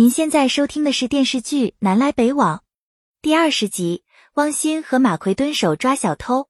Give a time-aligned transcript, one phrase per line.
[0.00, 2.56] 您现在收听的是电视剧《南来北往》
[3.20, 6.48] 第二十集，汪鑫和马奎蹲守抓小偷。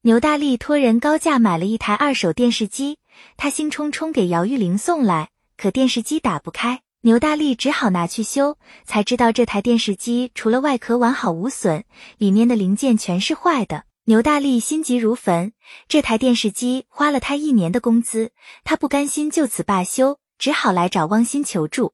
[0.00, 2.96] 牛大力托人高价买了一台二手电视机，
[3.36, 5.28] 他兴冲冲给姚玉玲送来，
[5.58, 8.56] 可电视机打不开，牛大力只好拿去修，
[8.86, 11.84] 才知道这台电视机除了外壳完好无损，
[12.16, 13.84] 里面的零件全是坏的。
[14.06, 15.52] 牛大力心急如焚，
[15.86, 18.30] 这台电视机花了他一年的工资，
[18.64, 21.92] 他不甘心就此罢休，只好来找汪鑫求助。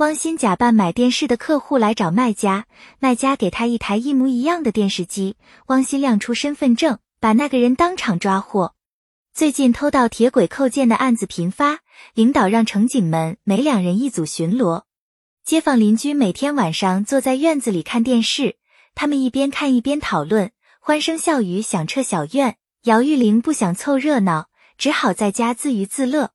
[0.00, 2.64] 汪鑫假扮买电视的客户来找卖家，
[3.00, 5.36] 卖家给他一台一模一样的电视机。
[5.66, 8.74] 汪鑫亮出身份证，把那个人当场抓获。
[9.34, 11.80] 最近偷盗铁轨扣件的案子频发，
[12.14, 14.84] 领导让乘警们每两人一组巡逻。
[15.44, 18.56] 街坊邻居每天晚上坐在院子里看电视，
[18.94, 22.56] 他们一边看一边讨论，欢声笑语响彻小院。
[22.84, 26.30] 姚玉玲不想凑热闹，只好在家自娱自乐。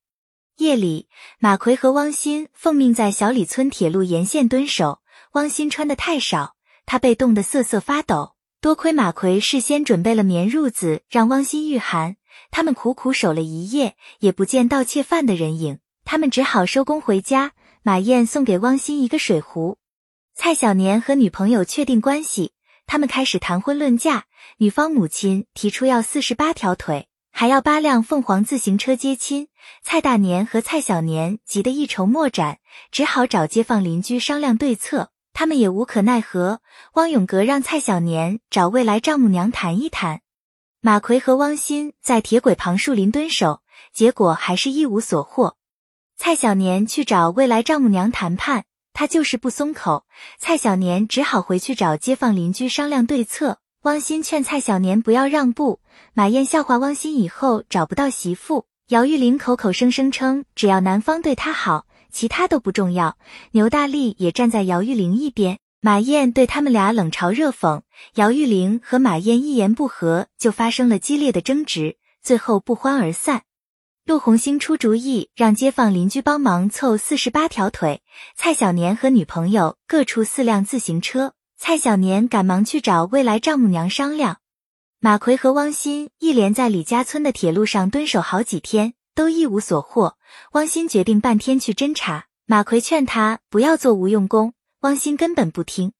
[0.57, 1.09] 夜里，
[1.39, 5.01] 马奎和汪鑫奉命在小李村铁路沿线蹲守。
[5.33, 6.55] 汪鑫穿的太少，
[6.85, 8.35] 他被冻得瑟瑟发抖。
[8.61, 12.15] 多亏马奎事先准备了棉褥子，让汪鑫御寒。
[12.51, 15.79] 他们苦苦守了一夜，也不见盗窃犯的人影。
[16.05, 17.51] 他们只好收工回家。
[17.83, 19.77] 马燕送给汪鑫一个水壶。
[20.33, 22.53] 蔡小年和女朋友确定关系，
[22.87, 24.25] 他们开始谈婚论嫁。
[24.57, 27.07] 女方母亲提出要四十八条腿。
[27.37, 29.49] 还要八辆凤凰自行车接亲，
[29.83, 32.59] 蔡大年和蔡小年急得一筹莫展，
[32.91, 35.09] 只好找街坊邻居商量对策。
[35.33, 36.61] 他们也无可奈何。
[36.93, 40.21] 汪永革让蔡小年找未来丈母娘谈一谈。
[40.79, 43.61] 马奎和汪鑫在铁轨旁树林蹲守，
[43.93, 45.57] 结果还是一无所获。
[46.15, 50.05] 蔡小年去找未来丈母娘谈判，他就是不松口。
[50.39, 53.59] 蔡小年只好回去找街坊邻居商量对策。
[53.85, 55.79] 汪鑫劝蔡小年不要让步，
[56.15, 58.65] 马燕笑话汪鑫以后找不到媳妇。
[58.87, 63.15] 姚玉玲口口声声称只要男方对她好，其他都不重要。
[63.51, 67.81] 牛大力也站在姚玉玲一边，马燕对他们俩冷嘲热讽。
[68.15, 73.43] 姚玉玲和马燕一言不合就发生了激烈的争执，最后不欢而散。
[74.03, 78.01] 陆红星出主意，让街坊邻居帮忙凑四十八条腿，
[78.35, 81.34] 蔡小年和女朋友各出四辆自行车。
[81.57, 84.39] 蔡小年赶忙去找未来丈母娘商量。
[84.99, 90.17] 马奎和汪鑫一连在李家村的铁路上蹲守好几天，都一无所获。
[90.51, 92.25] 汪鑫决定半天去侦查。
[92.45, 95.93] 马奎劝他不要做无用功，汪鑫根本不听。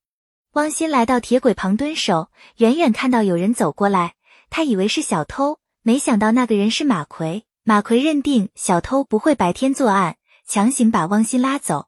[0.51, 4.13] 汪鑫来到铁轨旁蹲守，远远看到有人走过来，
[4.49, 7.45] 他以为是小偷，没想到那个人是马奎。
[7.63, 10.17] 马奎认定小偷不会白天作案，
[10.47, 11.87] 强行把汪鑫拉走。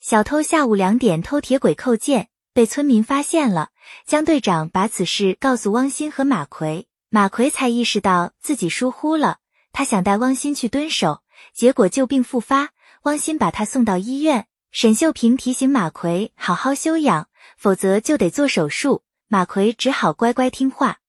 [0.00, 2.28] 小偷下午两点偷铁轨扣件。
[2.56, 3.68] 被村民发现了，
[4.06, 9.40] 江队长把此事告诉汪鑫和马奎，马奎才意识到自己疏忽了。
[9.74, 11.20] 他想带汪鑫去蹲守，
[11.52, 12.70] 结果旧病复发，
[13.02, 14.46] 汪鑫把他送到医院。
[14.70, 17.28] 沈秀平提醒马奎好好休养，
[17.58, 19.02] 否则就得做手术。
[19.28, 21.00] 马奎只好乖乖听话。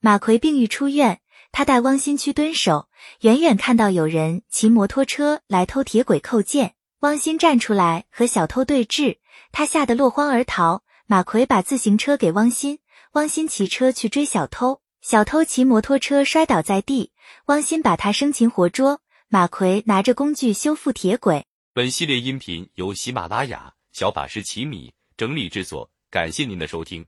[0.00, 1.20] 马奎病愈出院，
[1.52, 2.88] 他带汪鑫去蹲守，
[3.20, 9.18] 远远看到有人骑摩托车来偷铁轨扣件，汪鑫站出来和小偷对峙，
[9.52, 10.82] 他吓得落荒而逃。
[11.10, 12.80] 马奎把自行车给汪鑫，
[13.12, 17.12] 汪鑫骑车去追小偷，小偷骑摩托车摔倒在地，
[17.46, 19.00] 汪鑫把他生擒活捉。
[19.28, 21.46] 马奎拿着工具修复铁轨。
[21.72, 27.02] 本系列音频由喜马拉雅小法师奇米整理制作，感谢您的收听。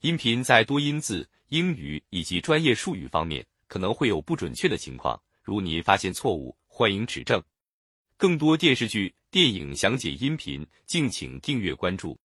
[0.00, 7.42] 音频在多音字、英语以及专业术语方面可能会有不准确的情况，如您发现错误，欢迎指正。
[8.16, 12.16] 更多电视剧、电影详解音频，敬请订阅关注。